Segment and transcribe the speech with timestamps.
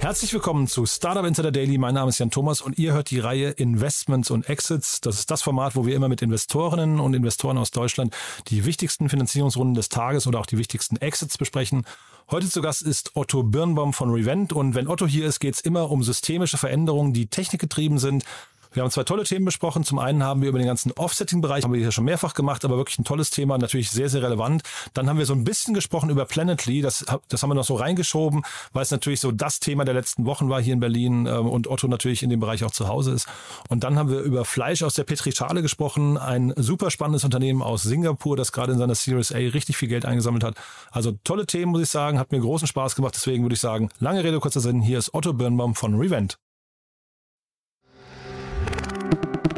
[0.00, 1.76] Herzlich willkommen zu Startup Insider Daily.
[1.76, 5.00] Mein Name ist Jan Thomas und ihr hört die Reihe Investments und Exits.
[5.00, 8.14] Das ist das Format, wo wir immer mit Investorinnen und Investoren aus Deutschland
[8.46, 11.84] die wichtigsten Finanzierungsrunden des Tages oder auch die wichtigsten Exits besprechen.
[12.30, 15.60] Heute zu Gast ist Otto Birnbaum von Revent und wenn Otto hier ist, geht es
[15.60, 18.24] immer um systemische Veränderungen, die technikgetrieben sind.
[18.72, 19.84] Wir haben zwei tolle Themen besprochen.
[19.84, 22.76] Zum einen haben wir über den ganzen Offsetting-Bereich, haben wir hier schon mehrfach gemacht, aber
[22.76, 24.62] wirklich ein tolles Thema, natürlich sehr, sehr relevant.
[24.94, 26.82] Dann haben wir so ein bisschen gesprochen über Planetly.
[26.82, 28.42] Das, das haben wir noch so reingeschoben,
[28.72, 31.66] weil es natürlich so das Thema der letzten Wochen war hier in Berlin ähm, und
[31.68, 33.26] Otto natürlich in dem Bereich auch zu Hause ist.
[33.68, 36.18] Und dann haben wir über Fleisch aus der Petrischale gesprochen.
[36.18, 40.04] Ein super spannendes Unternehmen aus Singapur, das gerade in seiner Series A richtig viel Geld
[40.04, 40.56] eingesammelt hat.
[40.90, 42.18] Also tolle Themen, muss ich sagen.
[42.18, 43.14] Hat mir großen Spaß gemacht.
[43.16, 44.80] Deswegen würde ich sagen, lange Rede, kurzer Sinn.
[44.80, 46.38] Hier ist Otto Birnbaum von Revent.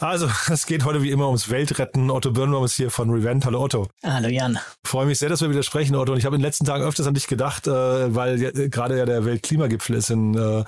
[0.00, 2.10] Also, es geht heute wie immer ums Weltretten.
[2.10, 3.44] Otto Birnbaum ist hier von Revent.
[3.44, 3.88] Hallo Otto.
[4.02, 4.58] Hallo Jan.
[4.84, 6.12] freue mich sehr, dass wir wieder sprechen, Otto.
[6.12, 8.98] Und ich habe in den letzten Tagen öfters an dich gedacht, äh, weil ja, gerade
[8.98, 10.64] ja der Weltklimagipfel ist in, äh,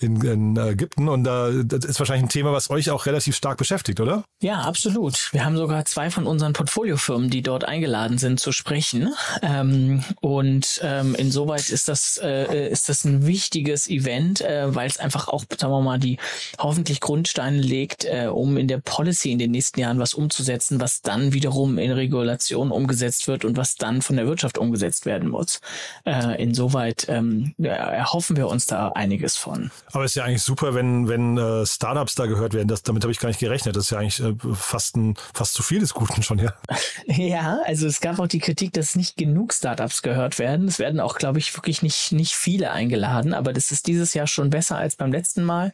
[0.00, 1.08] in, in Ägypten.
[1.08, 4.24] Und äh, das ist wahrscheinlich ein Thema, was euch auch relativ stark beschäftigt, oder?
[4.40, 5.32] Ja, absolut.
[5.32, 9.12] Wir haben sogar zwei von unseren Portfoliofirmen, die dort eingeladen sind zu sprechen.
[9.42, 14.98] Ähm, und ähm, insoweit ist das, äh, ist das ein wichtiges Event, äh, weil es
[14.98, 16.18] einfach auch, sagen wir mal, die
[16.58, 21.02] hoffentlich Grundsteine legt, äh, um in der Policy in den nächsten Jahren was umzusetzen, was
[21.02, 25.60] dann wiederum in Regulation umgesetzt wird und was dann von der Wirtschaft umgesetzt werden muss.
[26.04, 29.70] Äh, insoweit ähm, erhoffen wir uns da einiges von.
[29.92, 32.68] Aber es ist ja eigentlich super, wenn, wenn äh, Startups da gehört werden.
[32.68, 33.76] Das, damit habe ich gar nicht gerechnet.
[33.76, 36.52] Das ist ja eigentlich äh, fast, ein, fast zu viel des Guten schon, ja.
[37.06, 40.68] Ja, also es gab auch die Kritik, dass nicht genug Startups gehört werden.
[40.68, 44.26] Es werden auch, glaube ich, wirklich nicht, nicht viele eingeladen, aber das ist dieses Jahr
[44.26, 45.72] schon besser als beim letzten Mal.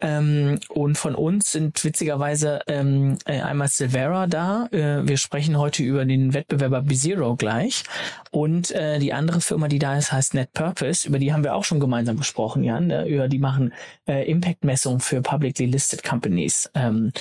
[0.00, 2.27] Ähm, und von uns sind witzigerweise
[2.66, 4.68] ähm, äh, einmal Silvera da.
[4.70, 7.84] Äh, wir sprechen heute über den Wettbewerber B-Zero gleich.
[8.30, 11.08] Und äh, die andere Firma, die da ist, heißt Net Purpose.
[11.08, 12.90] Über die haben wir auch schon gemeinsam gesprochen, Jan.
[12.90, 13.72] Äh, über die machen
[14.06, 16.70] äh, Impact-Messungen für publicly listed companies.
[16.74, 17.12] Ähm,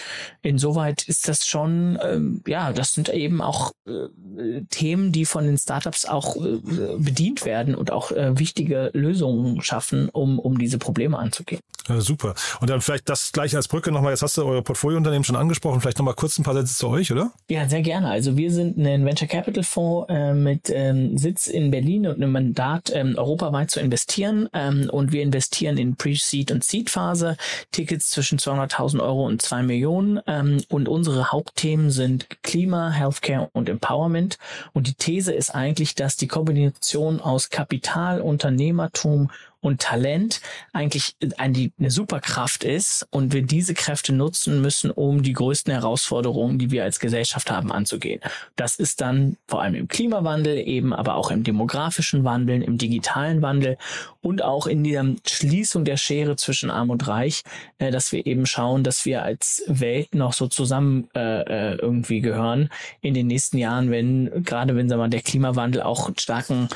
[0.41, 5.57] insoweit ist das schon, ähm, ja, das sind eben auch äh, Themen, die von den
[5.57, 6.59] Startups auch äh,
[6.97, 11.61] bedient werden und auch äh, wichtige Lösungen schaffen, um, um diese Probleme anzugehen.
[11.87, 12.35] Ja, super.
[12.59, 14.61] Und dann vielleicht das gleich als Brücke nochmal, jetzt hast du eure
[14.97, 17.31] Portfoliounternehmen schon angesprochen, vielleicht nochmal kurz ein paar Sätze zu euch, oder?
[17.49, 18.09] Ja, sehr gerne.
[18.09, 22.31] Also wir sind ein Venture Capital Fonds äh, mit ähm, Sitz in Berlin und einem
[22.31, 24.49] Mandat, ähm, europaweit zu investieren.
[24.53, 27.37] Ähm, und wir investieren in Pre-Seed und Seed-Phase,
[27.71, 30.19] Tickets zwischen 200.000 Euro und 2 Millionen.
[30.25, 34.37] Ähm, und unsere Hauptthemen sind Klima, Healthcare und Empowerment.
[34.73, 39.29] Und die These ist eigentlich, dass die Kombination aus Kapital, Unternehmertum
[39.61, 40.41] und Talent
[40.73, 46.59] eigentlich eine, eine Superkraft ist und wir diese Kräfte nutzen müssen, um die größten Herausforderungen,
[46.59, 48.21] die wir als Gesellschaft haben, anzugehen.
[48.55, 53.41] Das ist dann vor allem im Klimawandel, eben aber auch im demografischen Wandel, im digitalen
[53.41, 53.77] Wandel
[54.21, 57.43] und auch in der Schließung der Schere zwischen Arm und Reich,
[57.77, 62.21] äh, dass wir eben schauen, dass wir als Welt noch so zusammen äh, äh irgendwie
[62.21, 62.69] gehören
[63.01, 66.69] in den nächsten Jahren, wenn gerade wenn sagen wir, der Klimawandel auch starken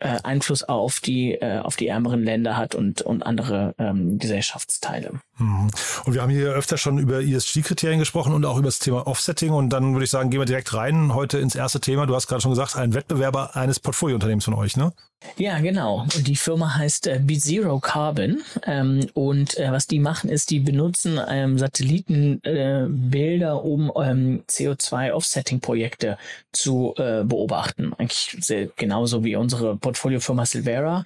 [0.00, 5.12] Einfluss auf die auf die ärmeren Länder hat und und andere ähm, Gesellschaftsteile.
[5.38, 5.70] Mhm.
[6.04, 9.52] Und wir haben hier öfter schon über ESG-Kriterien gesprochen und auch über das Thema Offsetting.
[9.52, 12.06] Und dann würde ich sagen, gehen wir direkt rein heute ins erste Thema.
[12.06, 14.92] Du hast gerade schon gesagt, ein Wettbewerber eines Portfoliounternehmens von euch, ne?
[15.38, 16.06] Ja, genau.
[16.20, 18.42] Die Firma heißt äh, B-Zero Carbon.
[18.66, 26.18] Ähm, und äh, was die machen, ist, die benutzen ähm, Satellitenbilder, äh, um ähm, CO2-Offsetting-Projekte
[26.52, 27.92] zu äh, beobachten.
[27.98, 31.04] Eigentlich sehr, genauso wie unsere Portfoliofirma Silvera.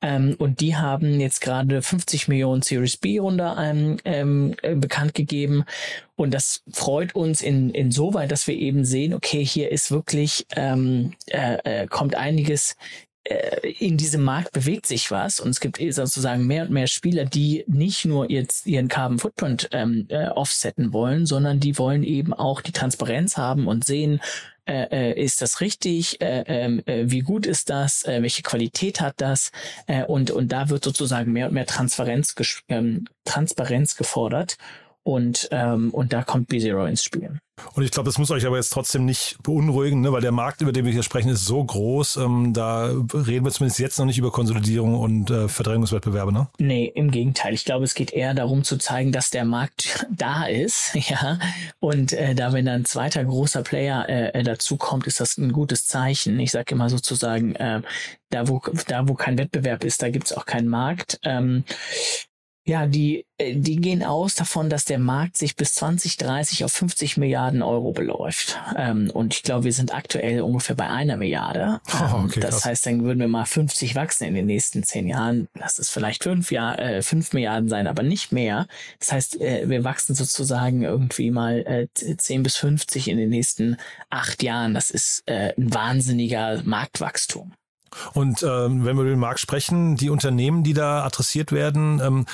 [0.00, 5.14] Ähm, und die haben jetzt gerade 50 Millionen Series B Runde ähm, ähm, äh, bekannt
[5.14, 5.64] gegeben.
[6.16, 11.14] Und das freut uns in, insoweit, dass wir eben sehen, okay, hier ist wirklich, ähm,
[11.26, 12.76] äh, äh, kommt einiges
[13.78, 17.64] in diesem Markt bewegt sich was und es gibt sozusagen mehr und mehr Spieler, die
[17.68, 22.60] nicht nur jetzt ihren Carbon Footprint ähm, äh, offsetten wollen, sondern die wollen eben auch
[22.60, 24.20] die Transparenz haben und sehen,
[24.64, 29.00] äh, äh, ist das richtig, äh, ähm, äh, wie gut ist das, äh, welche Qualität
[29.00, 29.50] hat das
[29.86, 32.34] äh, und, und da wird sozusagen mehr und mehr Transparenz,
[32.68, 34.56] ähm, Transparenz gefordert
[35.04, 37.38] und, ähm, und da kommt B-Zero ins Spiel.
[37.74, 40.12] Und ich glaube, das muss euch aber jetzt trotzdem nicht beunruhigen, ne?
[40.12, 42.16] weil der Markt, über den wir hier sprechen, ist so groß.
[42.16, 46.48] Ähm, da reden wir zumindest jetzt noch nicht über Konsolidierung und äh, Verdrängungswettbewerbe, ne?
[46.58, 47.52] Nee, im Gegenteil.
[47.52, 51.38] Ich glaube, es geht eher darum zu zeigen, dass der Markt da ist, ja.
[51.78, 55.36] Und äh, da, wenn dann ein zweiter großer Player äh, äh dazu kommt, ist das
[55.36, 56.40] ein gutes Zeichen.
[56.40, 57.82] Ich sage immer sozusagen, äh,
[58.30, 61.20] da wo, da wo kein Wettbewerb ist, da gibt's auch keinen Markt.
[61.22, 61.64] Ähm,
[62.64, 67.16] ja, die, äh, die gehen aus davon, dass der Markt sich bis 2030 auf 50
[67.16, 68.60] Milliarden Euro beläuft.
[68.76, 71.80] Ähm, und ich glaube, wir sind aktuell ungefähr bei einer Milliarde.
[71.92, 72.64] Oh, okay, das krass.
[72.66, 75.48] heißt, dann würden wir mal 50 wachsen in den nächsten zehn Jahren.
[75.58, 78.68] Lass es vielleicht fünf, Jahr, äh, fünf Milliarden sein, aber nicht mehr.
[79.00, 83.76] Das heißt, äh, wir wachsen sozusagen irgendwie mal äh, 10 bis 50 in den nächsten
[84.08, 84.74] acht Jahren.
[84.74, 87.54] Das ist äh, ein wahnsinniger Marktwachstum.
[88.14, 92.26] Und ähm, wenn wir über den Markt sprechen, die Unternehmen, die da adressiert werden, ähm,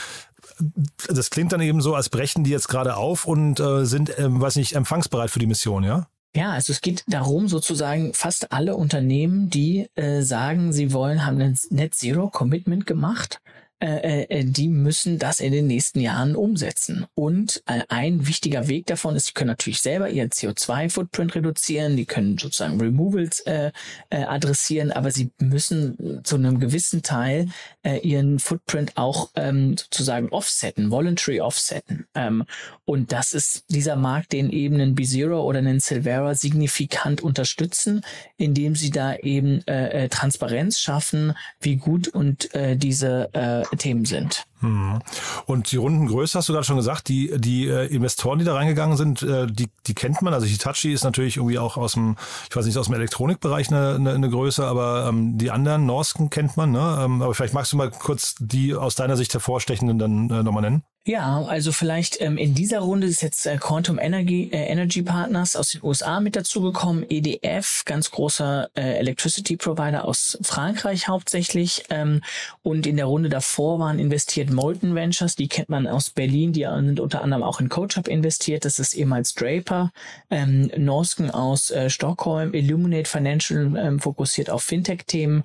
[1.08, 4.40] das klingt dann eben so, als brechen die jetzt gerade auf und äh, sind, ähm,
[4.40, 6.06] weiß nicht, empfangsbereit für die Mission, ja?
[6.36, 11.40] Ja, also es geht darum, sozusagen fast alle Unternehmen, die äh, sagen, sie wollen, haben
[11.40, 13.40] ein Net Zero Commitment gemacht
[13.80, 17.06] äh, äh, die müssen das in den nächsten Jahren umsetzen.
[17.14, 22.06] Und äh, ein wichtiger Weg davon ist, sie können natürlich selber ihren CO2-Footprint reduzieren, die
[22.06, 23.70] können sozusagen Removals äh,
[24.10, 27.48] äh, adressieren, aber sie müssen zu einem gewissen Teil
[27.82, 32.06] äh, ihren Footprint auch ähm, sozusagen offsetten, voluntary offsetten.
[32.14, 32.44] Ähm,
[32.84, 38.02] und das ist dieser Markt, den eben ein B-Zero oder ein Silvera signifikant unterstützen,
[38.36, 44.04] indem sie da eben äh, äh, Transparenz schaffen, wie gut und äh, diese äh, Themen
[44.04, 44.47] sind.
[44.60, 44.98] Hm.
[45.46, 48.96] Und die Rundengröße hast du gerade schon gesagt, die, die äh, Investoren, die da reingegangen
[48.96, 50.34] sind, äh, die, die kennt man.
[50.34, 52.16] Also Hitachi ist natürlich irgendwie auch aus dem,
[52.50, 56.30] ich weiß nicht, aus dem Elektronikbereich eine, eine, eine Größe, aber ähm, die anderen Norsken
[56.30, 56.72] kennt man.
[56.72, 57.00] Ne?
[57.04, 60.62] Ähm, aber vielleicht magst du mal kurz die aus deiner Sicht hervorstechenden dann äh, nochmal
[60.62, 60.82] nennen.
[61.08, 65.56] Ja, also vielleicht ähm, in dieser Runde ist jetzt äh, Quantum Energy, äh, Energy Partners
[65.56, 71.84] aus den USA mit dazugekommen, EDF, ganz großer äh, Electricity Provider aus Frankreich hauptsächlich.
[71.88, 72.20] Ähm,
[72.62, 76.64] und in der Runde davor waren investiert Molten Ventures, die kennt man aus Berlin, die
[76.64, 79.90] sind unter anderem auch in CoachUp investiert, das ist ehemals Draper,
[80.30, 85.44] ähm, Norsken aus äh, Stockholm, Illuminate Financial ähm, fokussiert auf Fintech-Themen.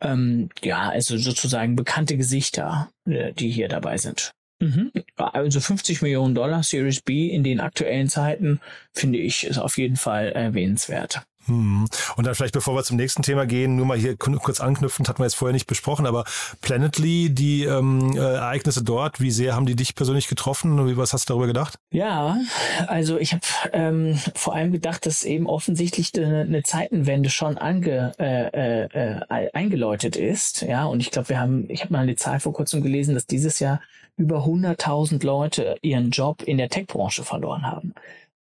[0.00, 4.32] Ähm, ja, also sozusagen bekannte Gesichter, äh, die hier dabei sind.
[4.60, 4.90] Mhm.
[5.16, 8.60] Also 50 Millionen Dollar Series B in den aktuellen Zeiten
[8.92, 11.22] finde ich ist auf jeden Fall erwähnenswert.
[11.48, 11.86] Hm.
[12.16, 15.18] Und dann vielleicht, bevor wir zum nächsten Thema gehen, nur mal hier kurz anknüpfend, hatten
[15.18, 16.24] wir jetzt vorher nicht besprochen, aber
[16.60, 20.96] Planetly, die ähm, äh, Ereignisse dort, wie sehr haben die dich persönlich getroffen?
[20.96, 21.78] Was hast du darüber gedacht?
[21.90, 22.38] Ja,
[22.86, 23.42] also ich habe
[23.72, 30.16] ähm, vor allem gedacht, dass eben offensichtlich eine, eine Zeitenwende schon ange, äh, äh, eingeläutet
[30.16, 30.62] ist.
[30.62, 33.26] Ja, und ich glaube, wir haben, ich habe mal eine Zahl vor kurzem gelesen, dass
[33.26, 33.80] dieses Jahr
[34.16, 37.94] über 100.000 Leute ihren Job in der Tech-Branche verloren haben.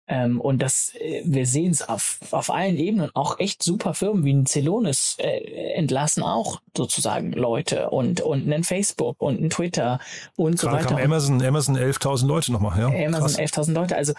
[0.10, 4.26] Ähm, und das, äh, wir sehen es auf, auf allen Ebenen, auch echt super Firmen
[4.26, 10.00] wie ein Celonis äh, entlassen auch sozusagen Leute und, und ein Facebook und ein Twitter
[10.36, 10.96] und Gerade so weiter.
[10.96, 12.88] Kam Amazon, Amazon 11.000 Leute nochmal, ja.
[13.06, 13.96] Amazon 11.000 Leute.
[13.96, 14.14] Also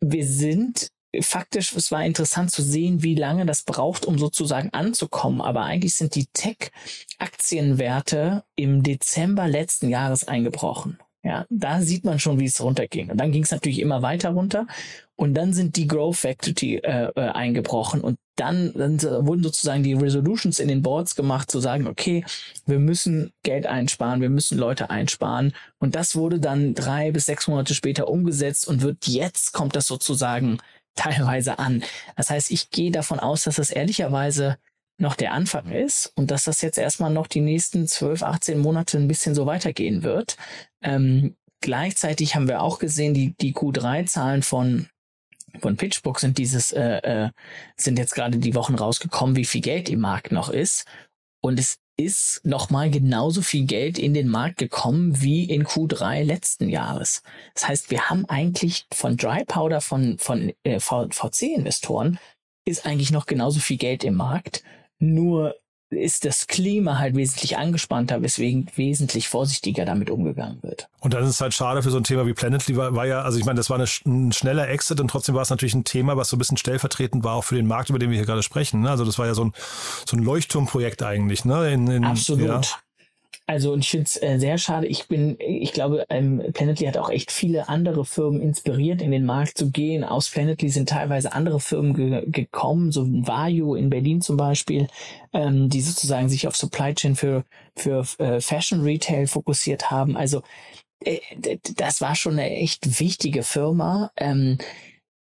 [0.00, 0.90] wir sind
[1.20, 5.42] faktisch, es war interessant zu sehen, wie lange das braucht, um sozusagen anzukommen.
[5.42, 10.98] Aber eigentlich sind die Tech-Aktienwerte im Dezember letzten Jahres eingebrochen.
[11.26, 13.10] Ja, da sieht man schon, wie es runterging.
[13.10, 14.68] Und dann ging es natürlich immer weiter runter.
[15.16, 18.00] Und dann sind die Growth Factory äh, äh, eingebrochen.
[18.00, 22.24] Und dann, dann wurden sozusagen die Resolutions in den Boards gemacht, zu sagen, okay,
[22.64, 25.52] wir müssen Geld einsparen, wir müssen Leute einsparen.
[25.78, 29.88] Und das wurde dann drei bis sechs Monate später umgesetzt und wird jetzt kommt das
[29.88, 30.58] sozusagen
[30.94, 31.82] teilweise an.
[32.14, 34.58] Das heißt, ich gehe davon aus, dass das ehrlicherweise
[34.98, 38.98] noch der Anfang ist und dass das jetzt erstmal noch die nächsten 12, 18 Monate
[38.98, 40.36] ein bisschen so weitergehen wird.
[40.82, 44.88] Ähm, gleichzeitig haben wir auch gesehen, die, die Q3-Zahlen von
[45.60, 47.30] von PitchBook sind dieses äh, äh,
[47.76, 50.84] sind jetzt gerade die Wochen rausgekommen, wie viel Geld im Markt noch ist
[51.40, 56.68] und es ist nochmal genauso viel Geld in den Markt gekommen wie in Q3 letzten
[56.68, 57.22] Jahres.
[57.54, 62.18] Das heißt, wir haben eigentlich von Dry Powder von, von äh, VC-Investoren
[62.66, 64.62] ist eigentlich noch genauso viel Geld im Markt
[64.98, 65.54] nur
[65.90, 70.88] ist das Klima halt wesentlich angespannter, weswegen wesentlich vorsichtiger damit umgegangen wird.
[71.00, 73.22] Und dann ist es halt schade für so ein Thema wie Planetly, war, war ja,
[73.22, 75.84] also ich meine, das war eine, ein schneller Exit und trotzdem war es natürlich ein
[75.84, 78.26] Thema, was so ein bisschen stellvertretend war auch für den Markt, über den wir hier
[78.26, 78.80] gerade sprechen.
[78.80, 78.90] Ne?
[78.90, 79.52] Also das war ja so ein,
[80.06, 81.44] so ein Leuchtturmprojekt eigentlich.
[81.44, 81.72] Ne?
[81.72, 82.48] In, in, Absolut.
[82.48, 82.60] Ja.
[83.48, 84.88] Also und ich finde es äh, sehr schade.
[84.88, 89.24] Ich bin, ich glaube, ähm, Planetly hat auch echt viele andere Firmen inspiriert, in den
[89.24, 90.02] Markt zu gehen.
[90.02, 94.88] Aus Planetly sind teilweise andere Firmen ge gekommen, so Vario in Berlin zum Beispiel,
[95.32, 97.44] ähm, die sozusagen sich auf Supply Chain für
[97.76, 100.16] für äh, Fashion Retail fokussiert haben.
[100.16, 100.42] Also
[101.04, 101.20] äh,
[101.76, 104.10] das war schon eine echt wichtige Firma.
[104.16, 104.58] Ähm,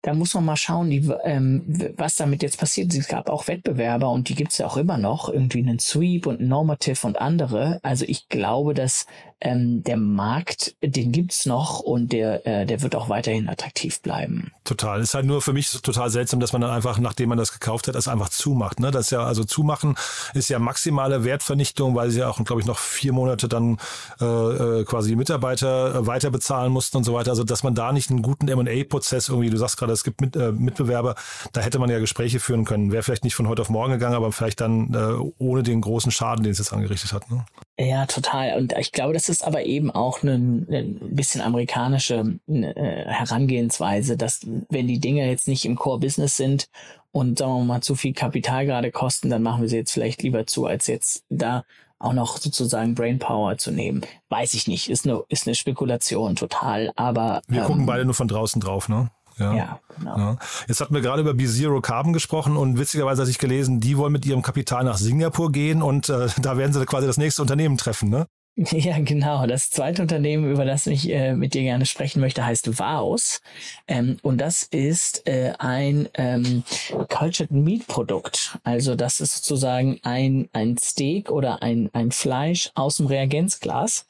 [0.09, 2.95] da muss man mal schauen, die, ähm, was damit jetzt passiert.
[2.95, 6.27] Es gab auch Wettbewerber und die gibt es ja auch immer noch, irgendwie einen Sweep
[6.27, 7.79] und Normative und andere.
[7.83, 9.05] Also ich glaube, dass
[9.41, 14.51] ähm, der Markt, den gibt's noch und der, äh, der wird auch weiterhin attraktiv bleiben.
[14.65, 15.01] Total.
[15.01, 17.87] Ist halt nur für mich total seltsam, dass man dann einfach, nachdem man das gekauft
[17.87, 18.81] hat, das einfach zumacht.
[18.81, 18.91] Ne?
[18.91, 19.97] Das ist ja, also zumachen
[20.35, 23.79] ist ja maximale Wertvernichtung, weil sie ja auch, glaube ich, noch vier Monate dann
[24.21, 27.31] äh, äh quasi die Mitarbeiter äh, weiter bezahlen mussten und so weiter.
[27.31, 30.35] Also dass man da nicht einen guten M&A-Prozess irgendwie, du sagst gerade, es gibt mit,
[30.35, 31.15] äh, Mitbewerber,
[31.53, 32.91] da hätte man ja Gespräche führen können.
[32.91, 36.11] Wäre vielleicht nicht von heute auf morgen gegangen, aber vielleicht dann äh, ohne den großen
[36.11, 37.31] Schaden, den es jetzt angerichtet hat.
[37.31, 37.45] Ne?
[37.81, 38.57] Ja, total.
[38.57, 44.41] Und ich glaube, das ist aber eben auch eine, eine bisschen amerikanische äh, Herangehensweise, dass
[44.69, 46.69] wenn die Dinge jetzt nicht im Core-Business sind
[47.13, 50.23] und sagen wir mal zu viel Kapital gerade kosten, dann machen wir sie jetzt vielleicht
[50.23, 51.65] lieber zu, als jetzt da
[52.01, 54.03] auch noch sozusagen Brainpower zu nehmen.
[54.29, 57.43] Weiß ich nicht, ist eine, ist eine Spekulation total, aber.
[57.47, 59.11] Wir ähm, gucken beide nur von draußen drauf, ne?
[59.39, 60.17] Ja, ja genau.
[60.17, 60.37] Ja.
[60.67, 64.13] Jetzt hatten wir gerade über B-Zero Carbon gesprochen und witzigerweise hatte ich gelesen, die wollen
[64.13, 67.77] mit ihrem Kapital nach Singapur gehen und äh, da werden sie quasi das nächste Unternehmen
[67.77, 68.27] treffen, ne?
[68.73, 69.47] Ja, genau.
[69.47, 73.41] Das zweite Unternehmen, über das ich äh, mit dir gerne sprechen möchte, heißt Vaos.
[73.87, 76.65] Ähm, und das ist äh, ein ähm,
[77.09, 78.59] Cultured Meat Produkt.
[78.65, 84.07] Also das ist sozusagen ein, ein Steak oder ein, ein Fleisch aus dem Reagenzglas.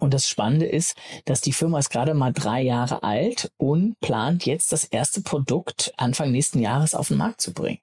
[0.00, 4.46] Und das Spannende ist, dass die Firma ist gerade mal drei Jahre alt und plant
[4.46, 7.80] jetzt das erste Produkt Anfang nächsten Jahres auf den Markt zu bringen.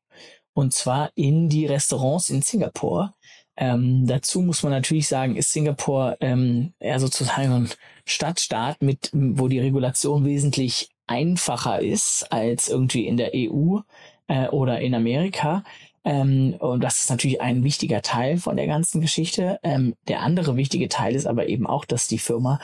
[0.53, 3.13] Und zwar in die Restaurants in Singapur.
[3.55, 7.69] Ähm, dazu muss man natürlich sagen, ist Singapur ähm, eher sozusagen ein
[8.05, 13.79] Stadtstaat mit, wo die Regulation wesentlich einfacher ist als irgendwie in der EU
[14.27, 15.63] äh, oder in Amerika.
[16.07, 19.59] Ähm, und das ist natürlich ein wichtiger Teil von der ganzen Geschichte.
[19.61, 22.61] Ähm, der andere wichtige Teil ist aber eben auch, dass die Firma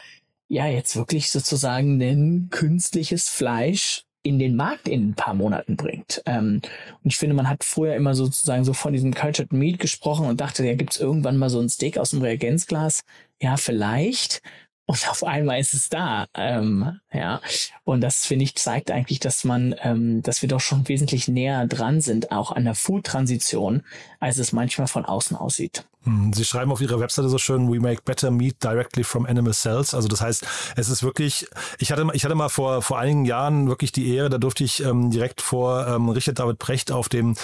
[0.48, 6.24] ja jetzt wirklich sozusagen ein künstliches Fleisch in den Markt in ein paar Monaten bringt.
[6.26, 6.62] Ähm,
[7.04, 10.40] und ich finde, man hat früher immer sozusagen so von diesem Cultured Meat gesprochen und
[10.40, 13.02] dachte, ja, gibt's irgendwann mal so ein Steak aus dem Reagenzglas?
[13.42, 14.42] Ja, vielleicht
[14.86, 16.28] und auf einmal ist es da.
[16.36, 17.42] Ähm, ja,
[17.84, 21.66] und das finde ich zeigt eigentlich, dass man, ähm, dass wir doch schon wesentlich näher
[21.68, 23.84] dran sind, auch an der Food-Transition,
[24.20, 25.86] als es manchmal von außen aussieht.
[26.06, 29.54] Hm, Sie schreiben auf Ihrer Webseite so schön, we make better meat directly from animal
[29.54, 29.94] cells.
[29.94, 30.46] Also das heißt,
[30.76, 34.30] es ist wirklich, ich hatte, ich hatte mal vor, vor einigen Jahren wirklich die Ehre,
[34.30, 37.36] da durfte ich ähm, direkt vor ähm, Richard David Brecht auf dem,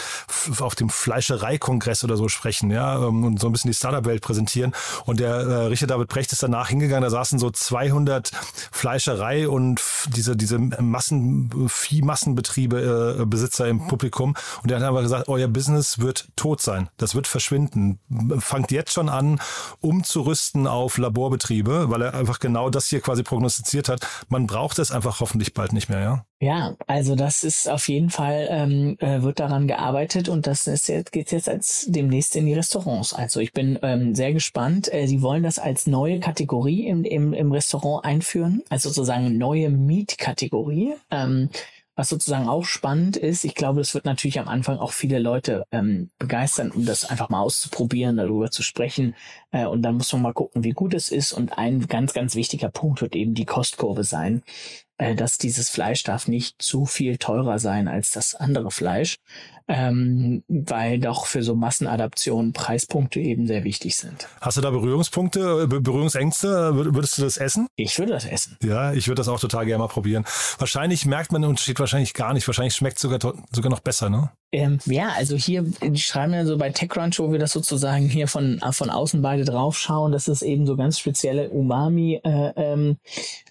[0.60, 4.74] auf dem Fleischereikongress oder so sprechen, ja, ähm, und so ein bisschen die Startup-Welt präsentieren.
[5.06, 8.32] Und der äh, Richard David Brecht ist danach hingegangen, da saßen so 200
[8.72, 14.36] Fleischerei und diese, diese Massen, Viehmassenbetriebe, äh, Besitzer im Publikum.
[14.62, 16.90] Und der hat einfach gesagt, euer Business wird tot sein.
[16.98, 18.00] Das wird verschwinden
[18.50, 19.40] fangt jetzt schon an,
[19.80, 24.06] umzurüsten auf Laborbetriebe, weil er einfach genau das hier quasi prognostiziert hat.
[24.28, 26.26] Man braucht es einfach hoffentlich bald nicht mehr, ja?
[26.42, 30.88] Ja, also das ist auf jeden Fall, ähm, äh, wird daran gearbeitet und das ist
[30.88, 33.14] jetzt, geht jetzt als demnächst in die Restaurants.
[33.14, 34.92] Also ich bin ähm, sehr gespannt.
[34.92, 39.70] Äh, sie wollen das als neue Kategorie im, im, im Restaurant einführen, also sozusagen neue
[39.70, 40.94] Mietkategorie.
[41.12, 41.50] Ähm,
[42.00, 45.66] was sozusagen auch spannend ist, ich glaube, es wird natürlich am Anfang auch viele Leute
[45.70, 49.16] ähm, begeistern, um das einfach mal auszuprobieren, darüber zu sprechen.
[49.52, 51.34] Äh, und dann muss man mal gucken, wie gut es ist.
[51.34, 54.44] Und ein ganz, ganz wichtiger Punkt wird eben die Kostkurve sein
[55.00, 59.16] äh, dass dieses Fleisch darf nicht zu viel teurer sein als das andere Fleisch,
[59.70, 64.28] ähm, weil doch für so Massenadaptionen Preispunkte eben sehr wichtig sind.
[64.42, 66.76] Hast du da Berührungspunkte, Berührungsängste?
[66.76, 67.68] Würdest du das essen?
[67.78, 68.58] Ich würde das essen.
[68.62, 70.26] Ja, ich würde das auch total gerne mal probieren.
[70.58, 72.46] Wahrscheinlich merkt man den Unterschied wahrscheinlich gar nicht.
[72.46, 73.20] Wahrscheinlich schmeckt es sogar,
[73.52, 74.32] sogar noch besser, ne?
[74.52, 78.28] Ähm, ja, also hier, die schreiben ja so bei TechCrunch, wo wir das sozusagen hier
[78.28, 82.98] von, von außen beide draufschauen, dass es eben so ganz spezielle Umami äh, ähm,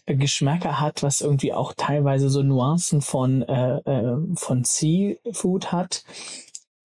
[0.09, 6.05] hat, was irgendwie auch teilweise so Nuancen von, äh, äh, von Seafood hat.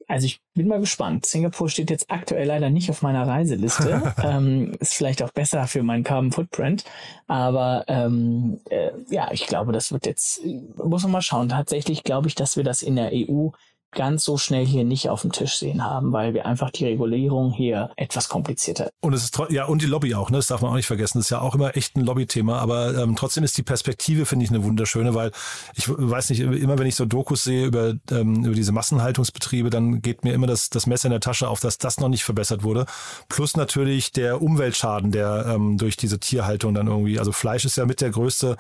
[0.08, 1.25] Also ich bin mal gespannt.
[1.25, 4.13] Singapur steht jetzt aktuell leider nicht auf meiner Reiseliste.
[4.24, 6.84] ähm, ist vielleicht auch besser für meinen Carbon Footprint.
[7.27, 10.41] Aber ähm, äh, ja, ich glaube, das wird jetzt,
[10.75, 11.50] muss man mal schauen.
[11.50, 13.50] Tatsächlich glaube ich, dass wir das in der EU
[13.93, 17.51] ganz so schnell hier nicht auf dem Tisch sehen haben, weil wir einfach die Regulierung
[17.51, 18.89] hier etwas komplizierter.
[19.01, 20.38] Und es ist ja und die Lobby auch, ne?
[20.38, 21.19] Das darf man auch nicht vergessen.
[21.19, 24.45] Das ist ja auch immer echt ein Lobbythema, aber ähm, trotzdem ist die Perspektive finde
[24.45, 25.31] ich eine wunderschöne, weil
[25.75, 30.01] ich weiß nicht immer, wenn ich so Dokus sehe über ähm, über diese Massenhaltungsbetriebe, dann
[30.01, 32.63] geht mir immer das das Messer in der Tasche auf, dass das noch nicht verbessert
[32.63, 32.85] wurde.
[33.29, 37.85] Plus natürlich der Umweltschaden, der ähm, durch diese Tierhaltung dann irgendwie, also Fleisch ist ja
[37.85, 38.57] mit der größte,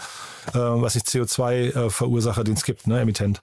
[0.49, 3.41] äh, was ich CO2 äh, Verursacher, den es gibt, ne, Emittent.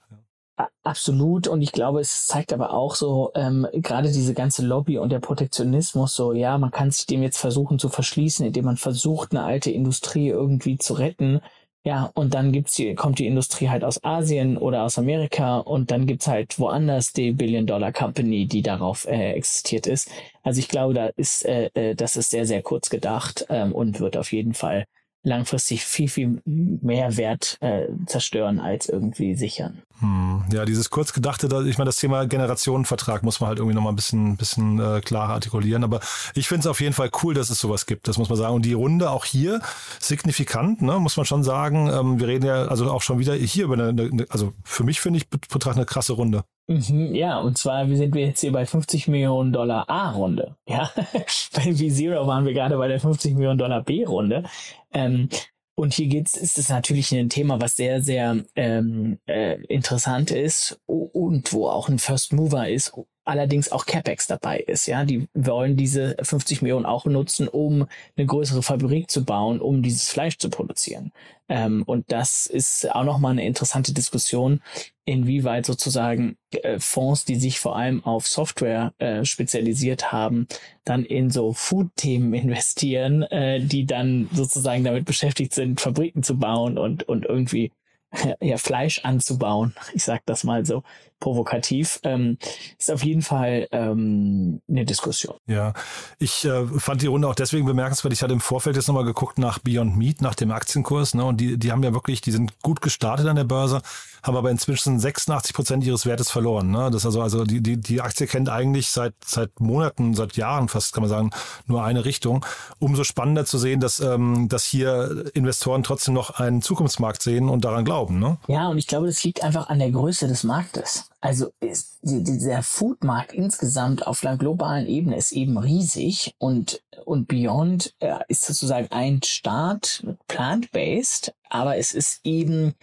[0.82, 1.46] Absolut.
[1.48, 5.20] Und ich glaube, es zeigt aber auch so, ähm, gerade diese ganze Lobby und der
[5.20, 9.44] Protektionismus, so, ja, man kann sich dem jetzt versuchen zu verschließen, indem man versucht, eine
[9.44, 11.40] alte Industrie irgendwie zu retten.
[11.84, 15.90] Ja, und dann gibt's die, kommt die Industrie halt aus Asien oder aus Amerika und
[15.90, 20.10] dann gibt's halt woanders die Billion-Dollar-Company, die darauf äh, existiert ist.
[20.42, 24.00] Also ich glaube, da ist, äh, äh, das ist sehr, sehr kurz gedacht ähm, und
[24.00, 24.84] wird auf jeden Fall
[25.22, 29.82] langfristig viel, viel mehr Wert äh, zerstören als irgendwie sichern.
[30.00, 33.96] Hm, ja, dieses kurzgedachte, ich meine, das Thema Generationenvertrag muss man halt irgendwie nochmal ein
[33.96, 35.84] bisschen, bisschen äh, klarer artikulieren.
[35.84, 36.00] Aber
[36.34, 38.54] ich finde es auf jeden Fall cool, dass es sowas gibt, das muss man sagen.
[38.54, 39.60] Und die Runde auch hier
[39.98, 41.88] signifikant, ne, muss man schon sagen.
[41.92, 45.00] Ähm, wir reden ja also auch schon wieder hier über eine, eine also für mich
[45.00, 46.44] finde ich betrachtet eine krasse Runde.
[46.70, 50.56] Mhm, ja, und zwar sind wir jetzt hier bei 50 Millionen Dollar A-Runde.
[50.68, 54.44] Ja, bei V-Zero waren wir gerade bei der 50 Millionen Dollar B-Runde.
[54.92, 55.28] Ähm,
[55.74, 60.80] und hier geht's, ist es natürlich ein Thema, was sehr, sehr ähm, äh, interessant ist
[60.86, 62.92] und wo auch ein First Mover ist,
[63.30, 64.86] allerdings auch CapEx dabei ist.
[64.86, 69.82] Ja, die wollen diese 50 Millionen auch nutzen, um eine größere Fabrik zu bauen, um
[69.82, 71.12] dieses Fleisch zu produzieren.
[71.48, 74.60] Ähm, und das ist auch nochmal eine interessante Diskussion,
[75.04, 80.46] inwieweit sozusagen äh, Fonds, die sich vor allem auf Software äh, spezialisiert haben,
[80.84, 86.78] dann in so Food-Themen investieren, äh, die dann sozusagen damit beschäftigt sind, Fabriken zu bauen
[86.78, 87.70] und, und irgendwie
[88.40, 89.74] ja, Fleisch anzubauen.
[89.94, 90.82] Ich sag das mal so
[91.20, 92.00] provokativ.
[92.02, 92.38] Ähm,
[92.78, 95.36] ist auf jeden Fall ähm, eine Diskussion.
[95.46, 95.74] Ja,
[96.18, 98.12] ich äh, fand die Runde auch deswegen bemerkenswert.
[98.12, 101.14] Ich hatte im Vorfeld jetzt nochmal geguckt nach Beyond Meat, nach dem Aktienkurs.
[101.14, 103.82] Ne, und die, die haben ja wirklich, die sind gut gestartet an der Börse,
[104.22, 106.70] haben aber inzwischen 86 Prozent ihres Wertes verloren.
[106.70, 106.90] Ne?
[106.90, 110.92] Das also, also die, die, die Aktie kennt eigentlich seit, seit Monaten, seit Jahren fast,
[110.92, 111.30] kann man sagen,
[111.66, 112.44] nur eine Richtung.
[112.78, 117.64] Umso spannender zu sehen, dass, ähm, dass hier Investoren trotzdem noch einen Zukunftsmarkt sehen und
[117.64, 118.18] daran glauben.
[118.18, 118.38] Ne?
[118.48, 121.09] Ja, und ich glaube, das liegt einfach an der Größe des Marktes.
[121.22, 127.94] Also ist, dieser Foodmarkt insgesamt auf einer globalen Ebene ist eben riesig und, und Beyond
[128.00, 132.74] äh, ist sozusagen ein Start plant-based, aber es ist eben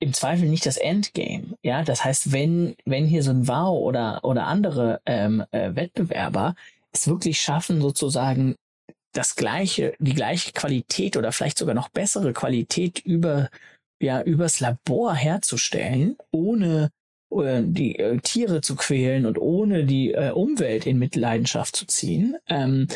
[0.00, 1.56] im Zweifel nicht das Endgame.
[1.62, 6.54] Ja, das heißt, wenn, wenn hier so ein Wow oder, oder andere ähm, äh, Wettbewerber
[6.92, 8.56] es wirklich schaffen, sozusagen
[9.12, 13.48] das gleiche, die gleiche Qualität oder vielleicht sogar noch bessere Qualität über,
[14.00, 16.90] ja, übers Labor herzustellen, ohne
[17.30, 22.88] die äh, Tiere zu quälen und ohne die äh, Umwelt in Mitleidenschaft zu ziehen, ähm,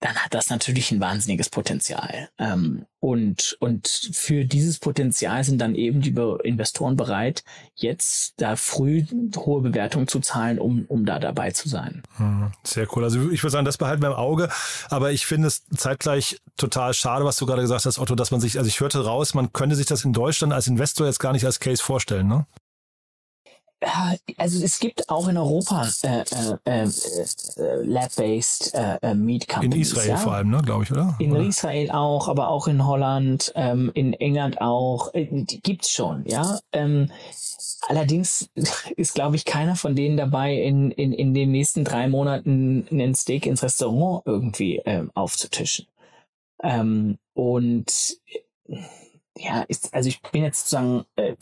[0.00, 2.28] dann hat das natürlich ein wahnsinniges Potenzial.
[2.38, 7.42] Ähm, und, und für dieses Potenzial sind dann eben die Be Investoren bereit,
[7.74, 9.04] jetzt da früh
[9.36, 12.02] hohe Bewertungen zu zahlen, um, um da dabei zu sein.
[12.16, 13.02] Hm, sehr cool.
[13.02, 14.48] Also ich würde sagen, das behalten wir im Auge.
[14.88, 18.40] Aber ich finde es zeitgleich total schade, was du gerade gesagt hast, Otto, dass man
[18.40, 21.32] sich, also ich hörte raus, man könnte sich das in Deutschland als Investor jetzt gar
[21.32, 22.46] nicht als Case vorstellen, ne?
[24.36, 26.24] Also es gibt auch in Europa äh,
[26.64, 29.74] äh, äh, äh Lab-based äh, äh, Meat Companies.
[29.74, 30.16] In Israel ja?
[30.16, 31.14] vor allem, ne, glaube ich, oder?
[31.18, 31.42] In oder?
[31.42, 35.14] Israel auch, aber auch in Holland, ähm, in England auch.
[35.14, 36.58] Äh, die gibt's schon, ja.
[36.72, 37.12] Ähm,
[37.86, 38.50] allerdings
[38.96, 43.14] ist, glaube ich, keiner von denen dabei, in, in, in den nächsten drei Monaten einen
[43.14, 45.86] Steak ins Restaurant irgendwie ähm, aufzutischen.
[46.62, 48.18] Ähm, und
[49.38, 51.34] ja, ist, also ich bin jetzt sozusagen, äh,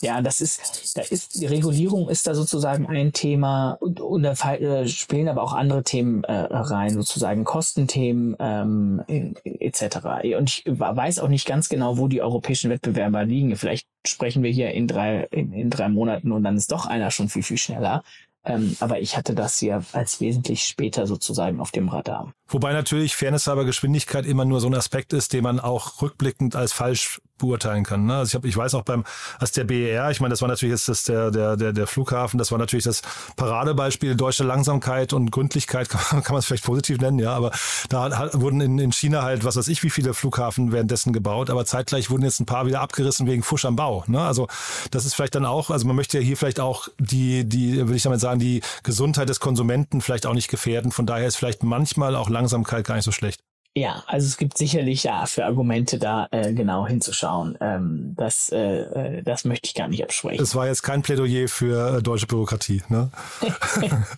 [0.00, 4.32] ja, das ist, da ist, die Regulierung ist da sozusagen ein Thema und, und da
[4.32, 9.02] äh, spielen aber auch andere Themen äh, rein, sozusagen Kostenthemen ähm,
[9.44, 9.98] etc.
[10.36, 13.56] Und ich weiß auch nicht ganz genau, wo die europäischen Wettbewerber liegen.
[13.56, 17.10] Vielleicht sprechen wir hier in drei, in, in drei Monaten und dann ist doch einer
[17.10, 18.02] schon viel, viel schneller.
[18.44, 22.32] Ähm, aber ich hatte das hier als wesentlich später sozusagen auf dem Radar.
[22.48, 26.56] Wobei natürlich Fairness aber Geschwindigkeit immer nur so ein Aspekt ist, den man auch rückblickend
[26.56, 28.06] als falsch beurteilen kann.
[28.06, 28.16] Ne?
[28.16, 29.04] Also ich, hab, ich weiß auch beim,
[29.38, 32.38] als der BER, ich meine, das war natürlich jetzt das, der, der, der, der Flughafen,
[32.38, 33.02] das war natürlich das
[33.36, 37.50] Paradebeispiel deutsche Langsamkeit und Gründlichkeit, kann, kann man es vielleicht positiv nennen, ja, aber
[37.88, 41.50] da hat, wurden in, in China halt, was weiß ich, wie viele Flughafen währenddessen gebaut,
[41.50, 44.04] aber zeitgleich wurden jetzt ein paar wieder abgerissen wegen Fusch am Bau.
[44.06, 44.20] Ne?
[44.20, 44.46] Also
[44.90, 47.96] das ist vielleicht dann auch, also man möchte ja hier vielleicht auch die, die, würde
[47.96, 50.92] ich damit sagen, die Gesundheit des Konsumenten vielleicht auch nicht gefährden.
[50.92, 53.40] Von daher ist vielleicht manchmal auch Langsamkeit gar nicht so schlecht.
[53.74, 57.56] Ja, also es gibt sicherlich ja für Argumente da äh, genau hinzuschauen.
[57.58, 60.42] Ähm, das, äh, äh das möchte ich gar nicht absprechen.
[60.42, 62.82] Es war jetzt kein Plädoyer für äh, deutsche Bürokratie.
[62.90, 63.10] Ne?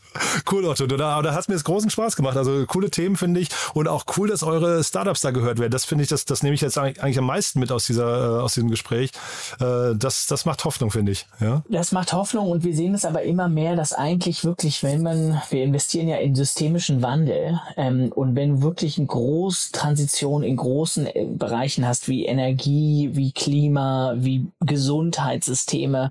[0.50, 0.88] cool, Otto.
[0.88, 2.36] Da, da hat mir jetzt großen Spaß gemacht.
[2.36, 5.70] Also coole Themen finde ich und auch cool, dass eure Startups da gehört werden.
[5.70, 8.42] Das finde ich, das, das nehme ich jetzt eigentlich am meisten mit aus dieser äh,
[8.42, 9.12] aus diesem Gespräch.
[9.60, 11.28] Äh, das, das macht Hoffnung, finde ich.
[11.40, 11.62] Ja?
[11.68, 15.40] Das macht Hoffnung und wir sehen es aber immer mehr, dass eigentlich wirklich, wenn man,
[15.50, 21.06] wir investieren ja in systemischen Wandel ähm, und wenn wirklich ein großes Großtransition in großen
[21.06, 26.10] äh, Bereichen hast, wie Energie, wie Klima, wie Gesundheitssysteme,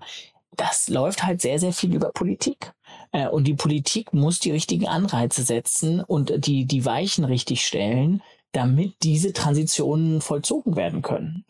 [0.55, 2.73] das läuft halt sehr, sehr viel über Politik.
[3.11, 8.21] Äh, und die Politik muss die richtigen Anreize setzen und die, die Weichen richtig stellen,
[8.51, 11.43] damit diese Transitionen vollzogen werden können.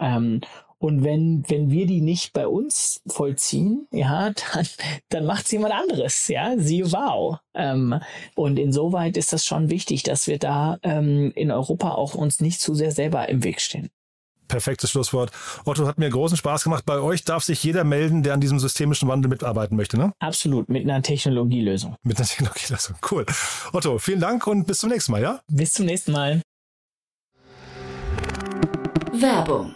[0.84, 4.68] Und wenn, wenn wir die nicht bei uns vollziehen, ja, dann,
[5.08, 7.38] dann macht es jemand anderes, ja, siehe wow.
[7.54, 8.02] Ähm,
[8.36, 12.60] und insoweit ist das schon wichtig, dass wir da ähm, in Europa auch uns nicht
[12.60, 13.92] zu sehr selber im Weg stehen.
[14.50, 15.32] Perfektes Schlusswort.
[15.64, 16.86] Otto hat mir großen Spaß gemacht.
[16.86, 20.12] Bei euch darf sich jeder melden, der an diesem systemischen Wandel mitarbeiten möchte, ne?
[20.20, 21.96] Absolut, mit einer Technologielösung.
[22.04, 23.26] Mit einer Technologielösung, cool.
[23.72, 25.40] Otto, vielen Dank und bis zum nächsten Mal, ja?
[25.48, 26.42] Bis zum nächsten Mal.
[29.14, 29.76] Werbung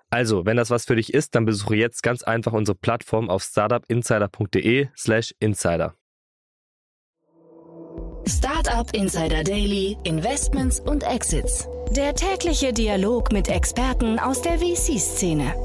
[0.13, 3.43] Also, wenn das was für dich ist, dann besuche jetzt ganz einfach unsere Plattform auf
[3.43, 5.95] startupinsider.de/slash insider.
[8.27, 11.69] Startup Insider Daily, Investments und Exits.
[11.91, 15.55] Der tägliche Dialog mit Experten aus der VC-Szene.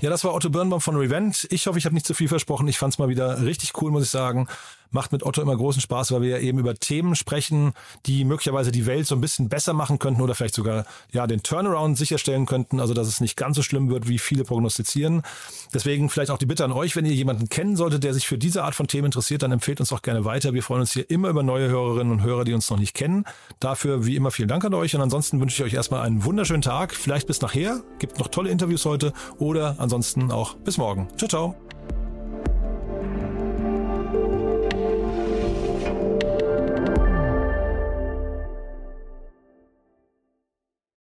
[0.00, 1.46] Ja, das war Otto Birnbaum von Revent.
[1.50, 2.66] Ich hoffe, ich habe nicht zu viel versprochen.
[2.66, 4.48] Ich fand es mal wieder richtig cool, muss ich sagen
[4.94, 7.72] macht mit Otto immer großen Spaß, weil wir ja eben über Themen sprechen,
[8.06, 11.42] die möglicherweise die Welt so ein bisschen besser machen könnten oder vielleicht sogar ja den
[11.42, 15.22] Turnaround sicherstellen könnten, also dass es nicht ganz so schlimm wird, wie viele prognostizieren.
[15.72, 18.38] Deswegen vielleicht auch die Bitte an euch, wenn ihr jemanden kennen solltet, der sich für
[18.38, 20.54] diese Art von Themen interessiert, dann empfehlt uns auch gerne weiter.
[20.54, 23.24] Wir freuen uns hier immer über neue Hörerinnen und Hörer, die uns noch nicht kennen.
[23.60, 26.62] Dafür wie immer vielen Dank an euch und ansonsten wünsche ich euch erstmal einen wunderschönen
[26.62, 26.94] Tag.
[26.94, 27.82] Vielleicht bis nachher.
[27.98, 31.08] Gibt noch tolle Interviews heute oder ansonsten auch bis morgen.
[31.16, 31.63] Ciao, ciao.